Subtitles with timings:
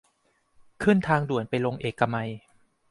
[0.83, 2.29] ขึ้นทางด่วนไปลงเอกมัย